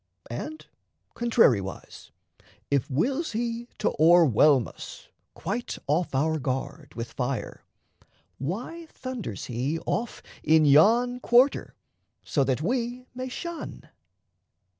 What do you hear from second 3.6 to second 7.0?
to o'erwhelm us, Quite off our guard,